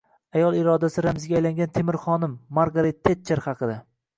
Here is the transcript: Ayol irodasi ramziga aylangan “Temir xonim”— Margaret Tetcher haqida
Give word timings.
Ayol 0.37 0.55
irodasi 0.59 1.03
ramziga 1.07 1.37
aylangan 1.39 1.71
“Temir 1.75 1.99
xonim”— 2.07 2.35
Margaret 2.61 3.01
Tetcher 3.09 3.47
haqida 3.49 3.79